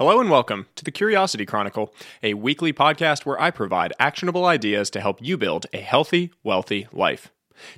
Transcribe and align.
Hello 0.00 0.18
and 0.18 0.30
welcome 0.30 0.66
to 0.76 0.82
the 0.82 0.90
Curiosity 0.90 1.44
Chronicle, 1.44 1.92
a 2.22 2.32
weekly 2.32 2.72
podcast 2.72 3.26
where 3.26 3.38
I 3.38 3.50
provide 3.50 3.92
actionable 3.98 4.46
ideas 4.46 4.88
to 4.92 5.00
help 5.02 5.18
you 5.20 5.36
build 5.36 5.66
a 5.74 5.80
healthy, 5.82 6.30
wealthy 6.42 6.88
life. 6.90 7.30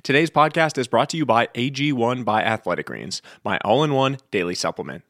Today's 0.03 0.29
podcast 0.29 0.77
is 0.77 0.87
brought 0.87 1.09
to 1.09 1.17
you 1.17 1.25
by 1.25 1.47
AG1 1.47 2.23
by 2.23 2.41
Athletic 2.41 2.85
Greens, 2.85 3.21
my 3.43 3.57
all 3.65 3.83
in 3.83 3.91
one 3.91 4.19
daily 4.31 4.55
supplement. 4.55 5.03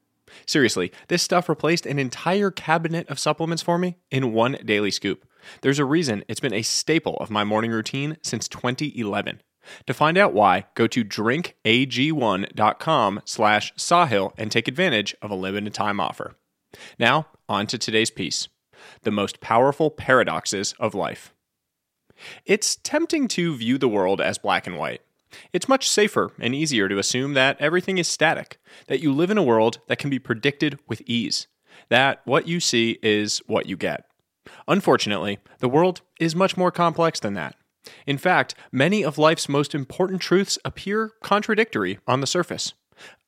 Seriously, 0.48 0.92
this 1.08 1.22
stuff 1.22 1.48
replaced 1.48 1.86
an 1.86 2.00
entire 2.00 2.50
cabinet 2.50 3.08
of 3.10 3.20
supplements 3.20 3.62
for 3.62 3.78
me 3.78 3.98
in 4.10 4.34
one 4.34 4.58
daily 4.66 4.90
scoop. 4.90 5.24
There's 5.62 5.78
a 5.78 5.86
reason 5.86 6.26
it's 6.28 6.40
been 6.40 6.52
a 6.52 6.64
staple 6.64 7.18
of 7.18 7.30
my 7.30 7.44
morning 7.44 7.70
routine 7.70 8.18
since 8.24 8.48
2011. 8.48 9.40
To 9.86 9.94
find 9.94 10.18
out 10.18 10.34
why, 10.34 10.66
go 10.74 10.88
to 10.88 11.06
drinkag1.com 11.06 13.22
slash 13.24 13.72
sahil 13.76 14.32
and 14.36 14.52
take 14.52 14.68
advantage 14.68 15.16
of 15.22 15.30
a 15.30 15.36
limited 15.36 15.76
time 15.76 16.00
offer. 16.00 16.38
Now, 16.98 17.28
on 17.48 17.68
to 17.68 17.78
today's 17.78 18.12
piece 18.12 18.48
the 19.04 19.12
most 19.12 19.40
powerful 19.40 19.90
paradoxes 19.90 20.74
of 20.80 20.94
life. 20.94 21.34
It's 22.46 22.76
tempting 22.76 23.28
to 23.30 23.56
view 23.56 23.78
the 23.78 23.88
world 23.88 24.22
as 24.22 24.38
black 24.38 24.68
and 24.68 24.78
white. 24.78 25.02
It's 25.52 25.70
much 25.70 25.90
safer 25.90 26.32
and 26.40 26.54
easier 26.54 26.88
to 26.88 27.00
assume 27.00 27.34
that 27.34 27.60
everything 27.60 27.98
is 27.98 28.08
static, 28.08 28.60
that 28.88 29.00
you 29.00 29.12
live 29.12 29.32
in 29.32 29.38
a 29.38 29.44
world 29.44 29.80
that 29.88 30.00
can 30.00 30.10
be 30.10 30.20
predicted 30.20 30.80
with 30.88 31.02
ease, 31.06 31.48
that 31.90 32.22
what 32.26 32.48
you 32.48 32.60
see 32.60 33.00
is 33.02 33.40
what 33.48 33.66
you 33.66 33.76
get. 33.76 34.06
Unfortunately, 34.68 35.40
the 35.60 35.70
world 35.70 36.02
is 36.20 36.36
much 36.36 36.56
more 36.56 36.72
complex 36.72 37.20
than 37.20 37.34
that. 37.34 37.56
In 38.06 38.18
fact, 38.18 38.56
many 38.72 39.04
of 39.04 39.18
life's 39.18 39.50
most 39.50 39.76
important 39.76 40.22
truths 40.22 40.60
appear 40.64 41.12
contradictory 41.22 42.00
on 42.08 42.22
the 42.22 42.28
surface. 42.28 42.74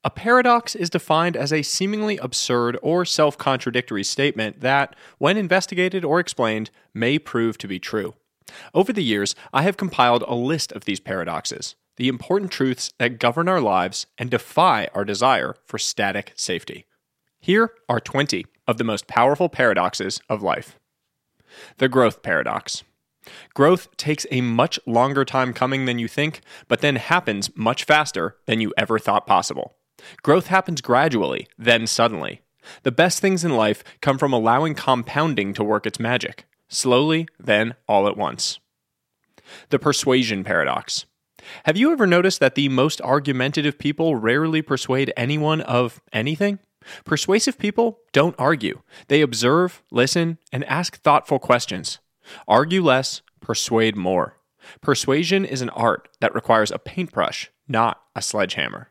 A 0.04 0.10
paradox 0.10 0.76
is 0.76 0.90
defined 0.90 1.36
as 1.36 1.52
a 1.52 1.64
seemingly 1.64 2.18
absurd 2.18 2.78
or 2.82 3.06
self 3.06 3.38
contradictory 3.38 4.04
statement 4.04 4.62
that, 4.62 4.96
when 5.18 5.38
investigated 5.38 6.06
or 6.06 6.20
explained, 6.20 6.70
may 6.94 7.17
prove 7.17 7.58
to 7.58 7.67
be 7.67 7.80
true. 7.80 8.14
Over 8.73 8.94
the 8.94 9.04
years, 9.04 9.36
I 9.52 9.64
have 9.64 9.78
compiled 9.78 10.23
a 10.28 10.36
list 10.36 10.72
of 10.72 10.86
these 10.86 11.00
paradoxes, 11.00 11.76
the 11.98 12.08
important 12.08 12.52
truths 12.52 12.94
that 13.00 13.20
govern 13.20 13.48
our 13.48 13.62
lives 13.62 14.06
and 14.17 14.30
defy 14.30 14.89
our 14.94 15.06
desire 15.06 15.56
for 15.66 15.78
static 15.78 16.34
safety. 16.36 16.86
Here 17.39 17.72
are 17.89 18.00
20 18.00 18.45
of 18.67 18.78
the 18.78 18.84
most 18.84 19.08
powerful 19.08 19.50
paradoxes 19.50 20.22
of 20.30 20.42
life. 20.42 20.80
The 21.78 21.89
growth 21.89 22.22
paradox. 22.22 22.84
Growth 23.54 23.95
takes 23.98 24.26
a 24.31 24.42
much 24.42 24.80
longer 24.86 25.26
time 25.26 25.54
coming 25.54 25.86
than 25.86 26.00
you 26.00 26.08
think, 26.08 26.42
but 26.68 26.81
then 26.81 26.95
happens 26.98 27.56
much 27.56 27.84
faster 27.84 28.38
than 28.45 28.62
you 28.62 28.73
ever 28.78 29.00
thought 29.00 29.28
possible. 29.28 29.76
Growth 30.22 30.48
happens 30.48 30.82
gradually, 30.82 31.48
then 31.58 31.88
suddenly. 31.88 32.42
The 32.84 32.92
best 32.92 33.20
things 33.20 33.44
in 33.44 33.56
life 33.56 33.84
come 34.02 34.17
from 34.17 34.34
allowing 34.34 34.76
compounding 34.76 35.54
to 35.54 35.64
work 35.64 35.86
its 35.86 36.00
magic, 36.00 36.45
slowly, 36.67 37.28
then 37.40 37.76
all 37.88 38.08
at 38.08 38.17
once. 38.17 38.59
The 39.70 39.80
persuasion 39.80 40.44
paradox. 40.44 41.06
Have 41.66 41.78
you 41.78 41.92
ever 41.92 42.08
noticed 42.08 42.39
that 42.39 42.56
the 42.56 42.70
most 42.70 43.02
argumentative 43.02 43.78
people 43.78 44.16
rarely 44.16 44.62
persuade 44.62 45.14
anyone 45.16 45.62
of 45.62 46.02
anything? 46.12 46.60
Persuasive 47.04 47.58
people 47.58 48.00
don't 48.14 48.36
argue. 48.38 48.82
They 49.08 49.22
observe, 49.22 49.84
listen, 49.92 50.38
and 50.52 50.64
ask 50.66 51.00
thoughtful 51.02 51.39
questions. 51.39 52.00
Argue 52.48 52.84
less, 52.84 53.22
persuade 53.42 53.95
more. 53.95 54.38
Persuasion 54.81 55.45
is 55.45 55.62
an 55.62 55.70
art 55.70 56.09
that 56.22 56.34
requires 56.34 56.72
a 56.72 56.80
paintbrush, 56.80 57.52
not 57.67 58.02
a 58.16 58.22
sledgehammer. 58.22 58.90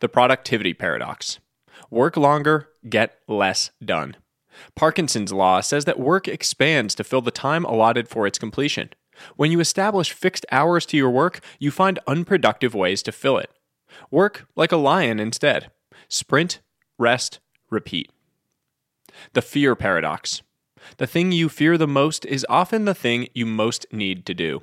The 0.00 0.08
productivity 0.08 0.74
paradox 0.74 1.38
work 1.90 2.16
longer, 2.16 2.68
get 2.88 3.18
less 3.26 3.70
done. 3.84 4.16
Parkinson's 4.76 5.32
law 5.32 5.60
says 5.60 5.84
that 5.86 5.98
work 5.98 6.28
expands 6.28 6.94
to 6.94 7.04
fill 7.04 7.22
the 7.22 7.30
time 7.30 7.64
allotted 7.64 8.08
for 8.08 8.26
its 8.26 8.38
completion. 8.38 8.90
When 9.36 9.50
you 9.50 9.60
establish 9.60 10.12
fixed 10.12 10.46
hours 10.50 10.86
to 10.86 10.96
your 10.96 11.10
work, 11.10 11.40
you 11.58 11.70
find 11.70 11.98
unproductive 12.06 12.74
ways 12.74 13.02
to 13.02 13.12
fill 13.12 13.38
it. 13.38 13.50
Work 14.10 14.46
like 14.56 14.72
a 14.72 14.76
lion 14.76 15.20
instead. 15.20 15.70
Sprint, 16.08 16.60
rest, 16.98 17.40
repeat. 17.70 18.10
The 19.32 19.42
fear 19.42 19.74
paradox. 19.74 20.42
The 20.96 21.06
thing 21.06 21.32
you 21.32 21.48
fear 21.48 21.76
the 21.76 21.86
most 21.86 22.24
is 22.26 22.46
often 22.48 22.84
the 22.84 22.94
thing 22.94 23.28
you 23.34 23.46
most 23.46 23.86
need 23.92 24.26
to 24.26 24.34
do. 24.34 24.62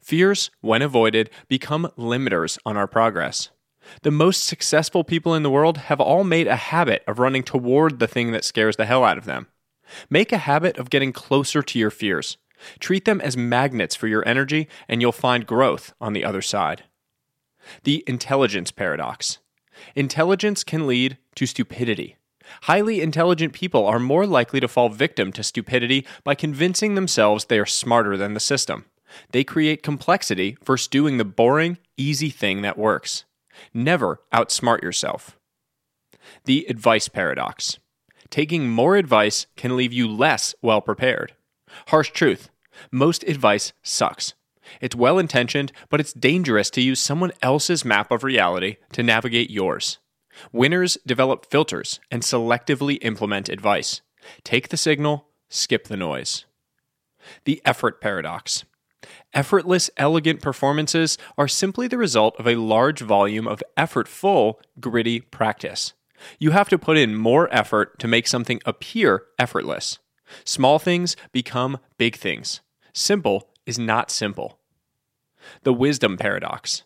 Fears, 0.00 0.50
when 0.60 0.82
avoided, 0.82 1.30
become 1.48 1.90
limiters 1.96 2.58
on 2.66 2.76
our 2.76 2.86
progress. 2.86 3.50
The 4.02 4.10
most 4.10 4.44
successful 4.44 5.04
people 5.04 5.34
in 5.34 5.42
the 5.42 5.50
world 5.50 5.78
have 5.78 6.00
all 6.00 6.24
made 6.24 6.46
a 6.46 6.56
habit 6.56 7.02
of 7.06 7.18
running 7.18 7.42
toward 7.42 7.98
the 7.98 8.08
thing 8.08 8.32
that 8.32 8.44
scares 8.44 8.76
the 8.76 8.86
hell 8.86 9.04
out 9.04 9.18
of 9.18 9.24
them. 9.24 9.46
Make 10.10 10.32
a 10.32 10.38
habit 10.38 10.76
of 10.78 10.90
getting 10.90 11.12
closer 11.12 11.62
to 11.62 11.78
your 11.78 11.90
fears. 11.90 12.36
Treat 12.80 13.04
them 13.04 13.20
as 13.20 13.36
magnets 13.36 13.94
for 13.94 14.08
your 14.08 14.26
energy, 14.26 14.68
and 14.88 15.00
you'll 15.00 15.12
find 15.12 15.46
growth 15.46 15.94
on 16.00 16.12
the 16.12 16.24
other 16.24 16.42
side. 16.42 16.84
The 17.84 18.04
intelligence 18.06 18.70
paradox. 18.70 19.38
Intelligence 19.94 20.64
can 20.64 20.86
lead 20.86 21.18
to 21.36 21.46
stupidity. 21.46 22.16
Highly 22.62 23.00
intelligent 23.00 23.52
people 23.52 23.86
are 23.86 23.98
more 23.98 24.26
likely 24.26 24.60
to 24.60 24.68
fall 24.68 24.88
victim 24.88 25.32
to 25.32 25.42
stupidity 25.42 26.06
by 26.24 26.34
convincing 26.34 26.94
themselves 26.94 27.44
they 27.44 27.58
are 27.58 27.66
smarter 27.66 28.16
than 28.16 28.34
the 28.34 28.40
system. 28.40 28.84
They 29.32 29.44
create 29.44 29.82
complexity 29.82 30.56
versus 30.64 30.88
doing 30.88 31.18
the 31.18 31.24
boring, 31.24 31.78
easy 31.96 32.30
thing 32.30 32.62
that 32.62 32.78
works. 32.78 33.24
Never 33.72 34.20
outsmart 34.32 34.82
yourself. 34.82 35.38
The 36.44 36.66
advice 36.68 37.08
paradox. 37.08 37.78
Taking 38.30 38.68
more 38.68 38.96
advice 38.96 39.46
can 39.56 39.76
leave 39.76 39.92
you 39.92 40.06
less 40.06 40.54
well 40.60 40.80
prepared. 40.80 41.34
Harsh 41.86 42.10
truth 42.10 42.50
most 42.90 43.24
advice 43.24 43.72
sucks. 43.82 44.34
It's 44.80 44.94
well 44.94 45.18
intentioned, 45.18 45.72
but 45.88 46.00
it's 46.00 46.12
dangerous 46.12 46.70
to 46.70 46.82
use 46.82 47.00
someone 47.00 47.32
else's 47.42 47.84
map 47.84 48.10
of 48.10 48.22
reality 48.22 48.76
to 48.92 49.02
navigate 49.02 49.50
yours. 49.50 49.98
Winners 50.52 50.98
develop 51.06 51.46
filters 51.46 52.00
and 52.10 52.22
selectively 52.22 52.98
implement 53.02 53.48
advice. 53.48 54.00
Take 54.44 54.68
the 54.68 54.76
signal, 54.76 55.26
skip 55.48 55.88
the 55.88 55.96
noise. 55.96 56.44
The 57.44 57.60
effort 57.64 58.00
paradox. 58.00 58.64
Effortless, 59.34 59.90
elegant 59.96 60.40
performances 60.40 61.18
are 61.36 61.48
simply 61.48 61.86
the 61.86 61.98
result 61.98 62.34
of 62.38 62.46
a 62.46 62.56
large 62.56 63.00
volume 63.00 63.46
of 63.46 63.62
effortful, 63.76 64.54
gritty 64.80 65.20
practice. 65.20 65.92
You 66.38 66.50
have 66.50 66.68
to 66.70 66.78
put 66.78 66.96
in 66.98 67.14
more 67.14 67.52
effort 67.54 67.98
to 68.00 68.08
make 68.08 68.26
something 68.26 68.60
appear 68.66 69.24
effortless. 69.38 69.98
Small 70.44 70.78
things 70.78 71.16
become 71.32 71.78
big 71.96 72.16
things. 72.16 72.60
Simple 72.92 73.48
is 73.66 73.78
not 73.78 74.10
simple. 74.10 74.58
The 75.62 75.72
wisdom 75.72 76.16
paradox. 76.16 76.82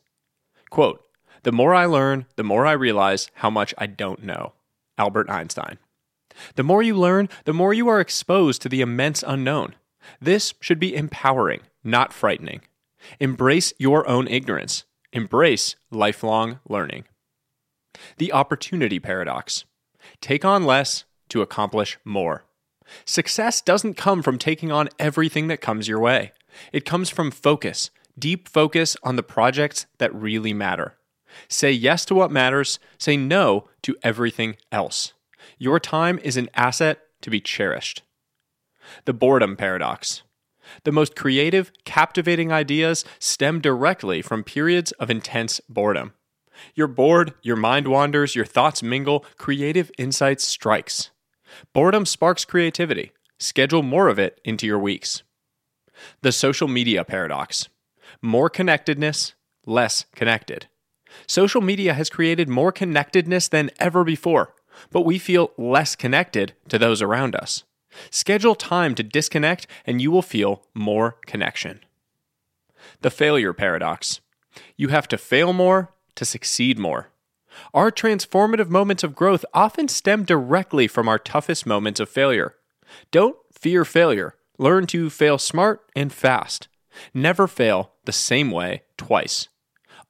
Quote, 0.70 1.04
the 1.42 1.53
more 1.53 1.75
I 1.75 1.86
learn, 1.86 2.26
the 2.36 2.44
more 2.44 2.66
I 2.66 2.72
realize 2.72 3.30
how 3.34 3.50
much 3.50 3.75
I 3.78 3.86
don't 3.86 4.22
know. 4.22 4.53
Albert 4.98 5.28
Einstein. 5.30 5.78
The 6.54 6.62
more 6.62 6.82
you 6.82 6.94
learn, 6.94 7.28
the 7.44 7.53
more 7.53 7.75
you 7.75 7.88
are 7.88 8.00
exposed 8.00 8.62
to 8.62 8.69
the 8.69 8.80
immense 8.80 9.22
unknown. 9.26 9.75
This 10.20 10.54
should 10.60 10.78
be 10.78 10.94
empowering, 10.94 11.60
not 11.84 12.12
frightening. 12.12 12.62
Embrace 13.20 13.72
your 13.78 14.08
own 14.08 14.28
ignorance. 14.28 14.84
Embrace 15.12 15.76
lifelong 15.91 16.60
learning. 16.69 17.04
The 18.19 18.32
opportunity 18.32 18.98
paradox. 18.98 19.64
Take 20.20 20.44
on 20.44 20.64
less 20.64 21.04
to 21.28 21.42
accomplish 21.42 21.98
more. 22.04 22.44
Success 23.04 23.60
doesn't 23.60 23.94
come 23.94 24.22
from 24.22 24.38
taking 24.38 24.72
on 24.72 24.88
everything 24.98 25.48
that 25.48 25.60
comes 25.60 25.88
your 25.88 26.00
way. 26.00 26.32
It 26.72 26.84
comes 26.84 27.10
from 27.10 27.31
focus, 27.31 27.91
deep 28.19 28.48
focus 28.48 28.97
on 29.02 29.16
the 29.16 29.22
projects 29.22 29.86
that 29.98 30.14
really 30.14 30.52
matter. 30.52 30.97
Say 31.48 31.72
yes 31.72 32.04
to 32.06 32.15
what 32.15 32.31
matters, 32.31 32.78
say 32.98 33.16
no 33.16 33.69
to 33.82 33.97
everything 34.03 34.56
else. 34.70 35.12
Your 35.59 35.78
time 35.81 36.19
is 36.22 36.37
an 36.37 36.48
asset 36.54 37.00
to 37.23 37.31
be 37.31 37.40
cherished. 37.40 38.02
The 39.05 39.12
boredom 39.12 39.56
paradox. 39.56 40.23
The 40.84 40.93
most 40.93 41.17
creative, 41.17 41.73
captivating 41.84 42.52
ideas 42.52 43.05
stem 43.19 43.61
directly 43.61 44.23
from 44.23 44.44
periods 44.44 44.93
of 44.93 45.11
intense 45.11 45.61
boredom. 45.69 46.14
You're 46.75 46.87
bored, 46.87 47.35
your 47.43 47.56
mind 47.56 47.88
wanders, 47.88 48.35
your 48.35 48.44
thoughts 48.44 48.82
mingle, 48.82 49.25
creative 49.37 49.90
insights 49.99 50.44
strikes. 50.44 51.11
Boredom 51.73 52.06
sparks 52.06 52.44
creativity. 52.44 53.12
Schedule 53.38 53.82
more 53.82 54.08
of 54.08 54.19
it 54.19 54.40
into 54.44 54.67
your 54.67 54.78
weeks. 54.78 55.23
The 56.23 56.32
social 56.32 56.69
media 56.69 57.05
paradox. 57.05 57.69
More 58.20 58.49
connectedness, 58.49 59.35
less 59.67 60.05
connected. 60.14 60.69
Social 61.26 61.61
media 61.61 61.94
has 61.94 62.11
created 62.11 62.49
more 62.49 62.73
connectedness 62.73 63.49
than 63.49 63.70
ever 63.79 64.05
before, 64.05 64.55
but 64.91 65.03
we 65.03 65.19
feel 65.19 65.53
less 65.56 65.97
connected 65.97 66.55
to 66.69 66.79
those 66.79 67.03
around 67.03 67.35
us. 67.35 67.64
Schedule 68.11 68.55
time 68.55 68.94
to 68.94 69.03
disconnect 69.03 69.67
and 69.87 70.00
you 70.00 70.11
will 70.11 70.23
feel 70.23 70.64
more 70.75 71.17
connection. 71.26 71.81
The 73.00 73.11
failure 73.11 73.53
paradox. 73.53 74.20
You 74.76 74.88
have 74.88 75.09
to 75.09 75.19
fail 75.19 75.53
more 75.53 75.93
to 76.14 76.25
succeed 76.25 76.79
more. 76.79 77.09
Our 77.75 77.91
transformative 77.91 78.69
moments 78.69 79.05
of 79.05 79.14
growth 79.14 79.44
often 79.53 79.88
stem 79.88 80.25
directly 80.25 80.87
from 80.88 81.09
our 81.09 81.19
toughest 81.19 81.67
moments 81.67 82.00
of 82.00 82.09
failure. 82.09 82.55
Don't 83.11 83.37
fear 83.53 83.85
failure. 83.85 84.35
Learn 84.59 84.87
to 84.88 85.11
fail 85.11 85.38
smart 85.38 85.82
and 85.94 86.12
fast. 86.12 86.69
Never 87.14 87.47
fail 87.47 87.93
the 88.05 88.12
same 88.12 88.50
way 88.50 88.82
twice. 88.97 89.49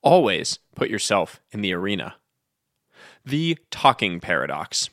Always 0.03 0.59
put 0.75 0.91
yourself 0.91 1.41
in 1.53 1.61
the 1.61 1.73
arena. 1.73 2.17
The 3.25 3.59
talking 3.71 4.21
paradox. 4.21 4.91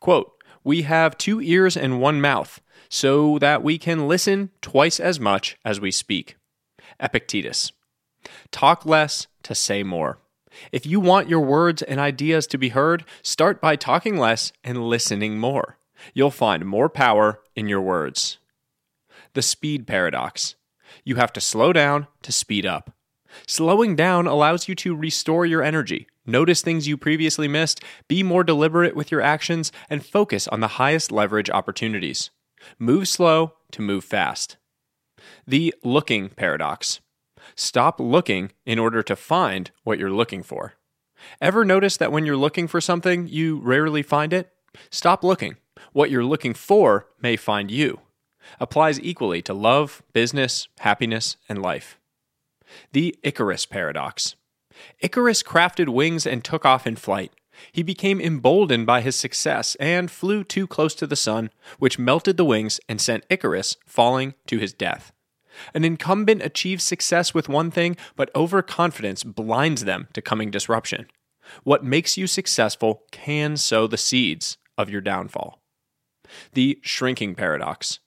Quote, 0.00 0.32
we 0.62 0.82
have 0.82 1.18
two 1.18 1.40
ears 1.40 1.76
and 1.76 2.00
one 2.00 2.20
mouth, 2.20 2.60
so 2.88 3.38
that 3.38 3.62
we 3.62 3.78
can 3.78 4.08
listen 4.08 4.50
twice 4.60 5.00
as 5.00 5.18
much 5.20 5.56
as 5.64 5.80
we 5.80 5.90
speak. 5.90 6.36
Epictetus. 7.00 7.72
Talk 8.50 8.86
less 8.86 9.26
to 9.42 9.54
say 9.54 9.82
more. 9.82 10.18
If 10.72 10.86
you 10.86 11.00
want 11.00 11.28
your 11.28 11.40
words 11.40 11.82
and 11.82 12.00
ideas 12.00 12.46
to 12.48 12.58
be 12.58 12.70
heard, 12.70 13.04
start 13.22 13.60
by 13.60 13.76
talking 13.76 14.16
less 14.16 14.52
and 14.64 14.88
listening 14.88 15.38
more. 15.38 15.78
You'll 16.14 16.30
find 16.30 16.64
more 16.64 16.88
power 16.88 17.40
in 17.54 17.68
your 17.68 17.80
words. 17.80 18.38
The 19.34 19.42
speed 19.42 19.86
paradox. 19.86 20.54
You 21.04 21.16
have 21.16 21.32
to 21.34 21.40
slow 21.40 21.72
down 21.72 22.06
to 22.22 22.32
speed 22.32 22.64
up. 22.64 22.95
Slowing 23.46 23.96
down 23.96 24.26
allows 24.26 24.68
you 24.68 24.74
to 24.76 24.96
restore 24.96 25.46
your 25.46 25.62
energy, 25.62 26.06
notice 26.24 26.62
things 26.62 26.88
you 26.88 26.96
previously 26.96 27.48
missed, 27.48 27.82
be 28.08 28.22
more 28.22 28.44
deliberate 28.44 28.96
with 28.96 29.10
your 29.10 29.20
actions, 29.20 29.72
and 29.90 30.04
focus 30.04 30.48
on 30.48 30.60
the 30.60 30.76
highest 30.78 31.12
leverage 31.12 31.50
opportunities. 31.50 32.30
Move 32.78 33.08
slow 33.08 33.54
to 33.72 33.82
move 33.82 34.04
fast. 34.04 34.56
The 35.46 35.74
looking 35.82 36.28
paradox. 36.30 37.00
Stop 37.54 38.00
looking 38.00 38.52
in 38.64 38.78
order 38.78 39.02
to 39.02 39.16
find 39.16 39.70
what 39.84 39.98
you're 39.98 40.10
looking 40.10 40.42
for. 40.42 40.74
Ever 41.40 41.64
notice 41.64 41.96
that 41.96 42.12
when 42.12 42.26
you're 42.26 42.36
looking 42.36 42.66
for 42.68 42.80
something, 42.80 43.26
you 43.28 43.58
rarely 43.58 44.02
find 44.02 44.32
it? 44.32 44.52
Stop 44.90 45.24
looking. 45.24 45.56
What 45.92 46.10
you're 46.10 46.24
looking 46.24 46.54
for 46.54 47.06
may 47.20 47.36
find 47.36 47.70
you. 47.70 48.00
Applies 48.60 49.00
equally 49.00 49.42
to 49.42 49.54
love, 49.54 50.02
business, 50.12 50.68
happiness, 50.78 51.36
and 51.48 51.60
life. 51.60 51.98
The 52.92 53.16
Icarus 53.22 53.66
paradox. 53.66 54.36
Icarus 55.00 55.42
crafted 55.42 55.88
wings 55.88 56.26
and 56.26 56.44
took 56.44 56.64
off 56.64 56.86
in 56.86 56.96
flight. 56.96 57.32
He 57.72 57.82
became 57.82 58.20
emboldened 58.20 58.86
by 58.86 59.00
his 59.00 59.16
success 59.16 59.76
and 59.76 60.10
flew 60.10 60.44
too 60.44 60.66
close 60.66 60.94
to 60.96 61.06
the 61.06 61.16
sun, 61.16 61.50
which 61.78 61.98
melted 61.98 62.36
the 62.36 62.44
wings 62.44 62.80
and 62.88 63.00
sent 63.00 63.24
Icarus 63.30 63.76
falling 63.86 64.34
to 64.46 64.58
his 64.58 64.72
death. 64.72 65.12
An 65.72 65.84
incumbent 65.84 66.42
achieves 66.42 66.84
success 66.84 67.32
with 67.32 67.48
one 67.48 67.70
thing, 67.70 67.96
but 68.14 68.34
overconfidence 68.34 69.24
blinds 69.24 69.84
them 69.84 70.08
to 70.12 70.20
coming 70.20 70.50
disruption. 70.50 71.06
What 71.62 71.84
makes 71.84 72.16
you 72.16 72.26
successful 72.26 73.02
can 73.10 73.56
sow 73.56 73.86
the 73.86 73.96
seeds 73.96 74.58
of 74.76 74.90
your 74.90 75.00
downfall. 75.00 75.62
The 76.52 76.78
shrinking 76.82 77.36
paradox. 77.36 78.00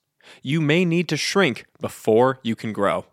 You 0.43 0.61
may 0.61 0.85
need 0.85 1.09
to 1.09 1.17
shrink 1.17 1.65
before 1.79 2.39
you 2.43 2.55
can 2.55 2.73
grow. 2.73 3.05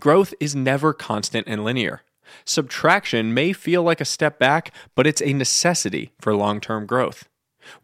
Growth 0.00 0.34
is 0.40 0.56
never 0.56 0.92
constant 0.92 1.46
and 1.48 1.64
linear. 1.64 2.02
Subtraction 2.44 3.32
may 3.32 3.52
feel 3.52 3.82
like 3.82 4.00
a 4.00 4.04
step 4.04 4.38
back, 4.38 4.72
but 4.94 5.06
it's 5.06 5.22
a 5.22 5.32
necessity 5.32 6.12
for 6.20 6.34
long 6.34 6.60
term 6.60 6.86
growth. 6.86 7.28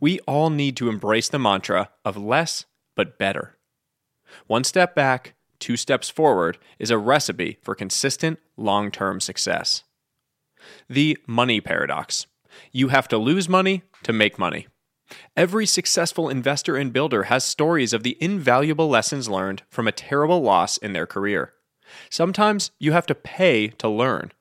We 0.01 0.21
all 0.21 0.51
need 0.51 0.77
to 0.79 0.89
embrace 0.89 1.29
the 1.29 1.39
mantra 1.39 1.91
of 2.05 2.17
less 2.17 2.67
but 2.97 3.19
better. 3.19 3.59
One 4.47 4.65
step 4.65 4.95
back, 4.95 5.35
two 5.59 5.77
steps 5.77 6.09
forward 6.09 6.59
is 6.79 6.91
a 6.91 6.99
recipe 6.99 7.59
for 7.63 7.75
consistent 7.75 8.39
long 8.57 8.91
term 8.91 9.21
success. 9.21 9.85
The 10.89 11.19
money 11.27 11.61
paradox. 11.61 12.27
You 12.73 12.89
have 12.89 13.09
to 13.09 13.19
lose 13.19 13.49
money 13.49 13.83
to 14.05 14.13
make 14.13 14.39
money. 14.39 14.69
Every 15.37 15.67
successful 15.67 16.29
investor 16.29 16.77
and 16.77 16.93
builder 16.93 17.25
has 17.25 17.45
stories 17.45 17.93
of 17.93 18.03
the 18.03 18.17
invaluable 18.21 18.89
lessons 18.89 19.29
learned 19.29 19.63
from 19.69 19.87
a 19.87 19.93
terrible 19.93 20.41
loss 20.41 20.77
in 20.77 20.93
their 20.93 21.07
career. 21.07 21.53
Sometimes 22.11 22.71
you 22.79 22.93
have 22.93 23.07
to 23.07 23.15
pay 23.15 23.69
to 23.69 23.89
learn. 23.89 24.33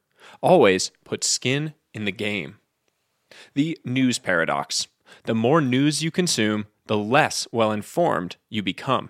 Always 0.41 0.91
put 1.03 1.23
skin 1.23 1.73
in 1.93 2.05
the 2.05 2.11
game. 2.11 2.57
The 3.53 3.77
news 3.83 4.19
paradox. 4.19 4.87
The 5.25 5.35
more 5.35 5.61
news 5.61 6.03
you 6.03 6.11
consume, 6.11 6.65
the 6.87 6.97
less 6.97 7.47
well 7.51 7.71
informed 7.71 8.35
you 8.49 8.61
become. 8.61 9.09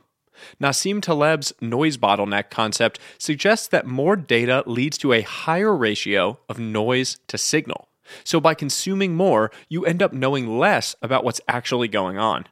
Nassim 0.62 1.02
Taleb's 1.02 1.54
noise 1.62 1.98
bottleneck 1.98 2.50
concept 2.50 3.00
suggests 3.18 3.68
that 3.68 3.86
more 3.86 4.16
data 4.16 4.64
leads 4.66 4.98
to 5.00 5.14
a 5.14 5.22
higher 5.22 5.76
ratio 5.76 6.40
of 6.50 6.60
noise 6.60 7.20
to 7.28 7.38
signal. 7.38 7.88
So, 8.24 8.42
by 8.42 8.54
consuming 8.54 9.16
more, 9.16 9.52
you 9.70 9.86
end 9.86 10.04
up 10.04 10.12
knowing 10.12 10.58
less 10.58 10.96
about 11.02 11.24
what's 11.24 11.42
actually 11.48 11.88
going 11.88 12.18
on. 12.18 12.48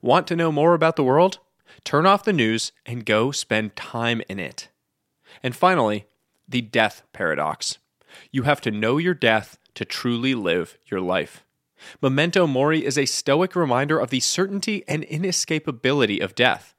Want 0.00 0.26
to 0.28 0.36
know 0.36 0.52
more 0.52 0.74
about 0.74 0.96
the 0.96 1.04
world? 1.04 1.38
Turn 1.84 2.06
off 2.06 2.24
the 2.24 2.32
news 2.32 2.70
and 2.86 3.04
go 3.04 3.32
spend 3.32 3.74
time 3.74 4.22
in 4.28 4.38
it. 4.38 4.68
And 5.42 5.56
finally, 5.56 6.06
the 6.48 6.60
death 6.60 7.02
paradox. 7.12 7.78
You 8.30 8.42
have 8.42 8.60
to 8.62 8.70
know 8.70 8.98
your 8.98 9.14
death 9.14 9.58
to 9.74 9.84
truly 9.84 10.34
live 10.34 10.78
your 10.86 11.00
life. 11.00 11.44
Memento 12.00 12.46
Mori 12.46 12.84
is 12.84 12.96
a 12.96 13.06
stoic 13.06 13.56
reminder 13.56 13.98
of 13.98 14.10
the 14.10 14.20
certainty 14.20 14.84
and 14.86 15.02
inescapability 15.04 16.22
of 16.22 16.34
death. 16.34 16.74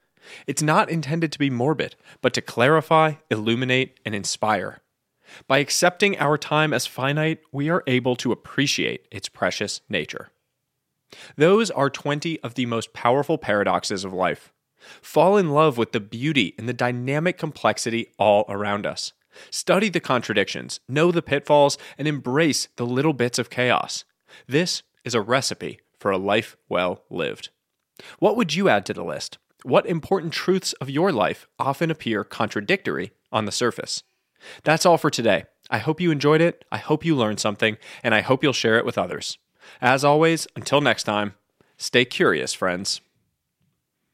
It's 0.46 0.62
not 0.62 0.88
intended 0.88 1.32
to 1.32 1.38
be 1.38 1.50
morbid, 1.50 1.96
but 2.22 2.32
to 2.34 2.40
clarify, 2.40 3.14
illuminate, 3.30 4.00
and 4.06 4.14
inspire. 4.14 4.80
By 5.46 5.58
accepting 5.58 6.18
our 6.18 6.38
time 6.38 6.72
as 6.72 6.86
finite, 6.86 7.40
we 7.52 7.68
are 7.68 7.82
able 7.86 8.16
to 8.16 8.32
appreciate 8.32 9.06
its 9.10 9.28
precious 9.28 9.82
nature. 9.88 10.30
Those 11.36 11.70
are 11.70 11.90
20 11.90 12.40
of 12.40 12.54
the 12.54 12.66
most 12.66 12.92
powerful 12.92 13.36
paradoxes 13.36 14.04
of 14.04 14.12
life. 14.12 14.53
Fall 15.02 15.36
in 15.36 15.50
love 15.50 15.78
with 15.78 15.92
the 15.92 16.00
beauty 16.00 16.54
and 16.58 16.68
the 16.68 16.72
dynamic 16.72 17.38
complexity 17.38 18.12
all 18.18 18.44
around 18.48 18.86
us. 18.86 19.12
Study 19.50 19.88
the 19.88 20.00
contradictions, 20.00 20.80
know 20.88 21.10
the 21.10 21.22
pitfalls, 21.22 21.76
and 21.98 22.06
embrace 22.06 22.68
the 22.76 22.86
little 22.86 23.12
bits 23.12 23.38
of 23.38 23.50
chaos. 23.50 24.04
This 24.46 24.82
is 25.04 25.14
a 25.14 25.20
recipe 25.20 25.80
for 25.98 26.10
a 26.10 26.18
life 26.18 26.56
well 26.68 27.04
lived. 27.10 27.50
What 28.18 28.36
would 28.36 28.54
you 28.54 28.68
add 28.68 28.86
to 28.86 28.94
the 28.94 29.04
list? 29.04 29.38
What 29.62 29.86
important 29.86 30.32
truths 30.32 30.72
of 30.74 30.90
your 30.90 31.12
life 31.12 31.48
often 31.58 31.90
appear 31.90 32.24
contradictory 32.24 33.12
on 33.32 33.44
the 33.44 33.52
surface? 33.52 34.02
That's 34.62 34.84
all 34.84 34.98
for 34.98 35.10
today. 35.10 35.44
I 35.70 35.78
hope 35.78 36.00
you 36.00 36.10
enjoyed 36.10 36.42
it, 36.42 36.64
I 36.70 36.76
hope 36.76 37.04
you 37.04 37.16
learned 37.16 37.40
something, 37.40 37.78
and 38.02 38.14
I 38.14 38.20
hope 38.20 38.42
you'll 38.42 38.52
share 38.52 38.76
it 38.76 38.84
with 38.84 38.98
others. 38.98 39.38
As 39.80 40.04
always, 40.04 40.46
until 40.54 40.82
next 40.82 41.04
time, 41.04 41.34
stay 41.78 42.04
curious, 42.04 42.52
friends. 42.52 43.00